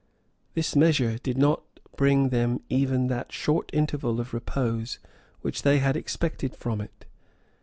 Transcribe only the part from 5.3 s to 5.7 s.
which